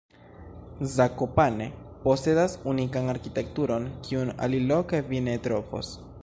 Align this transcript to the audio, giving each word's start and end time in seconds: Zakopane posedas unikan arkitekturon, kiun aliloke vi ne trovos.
Zakopane 0.93 1.67
posedas 2.05 2.55
unikan 2.73 3.13
arkitekturon, 3.15 3.87
kiun 4.09 4.33
aliloke 4.49 5.03
vi 5.13 5.23
ne 5.29 5.37
trovos. 5.49 5.93